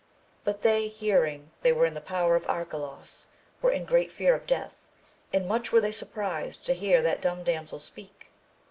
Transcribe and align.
But 0.43 0.63
they 0.63 0.87
hearing 0.87 1.51
they 1.61 1.71
were 1.71 1.85
in 1.85 1.93
the 1.93 2.01
power 2.01 2.35
of 2.35 2.47
Arcalaus 2.47 3.27
were 3.61 3.69
in 3.69 3.85
great 3.85 4.11
fear 4.11 4.33
of 4.33 4.47
death, 4.47 4.87
and 5.31 5.47
much 5.47 5.71
were 5.71 5.79
they 5.79 5.91
surprised 5.91 6.65
to 6.65 6.73
hear 6.73 7.03
that 7.03 7.21
dumb 7.21 7.43
damsel 7.43 7.77
speak. 7.77 8.31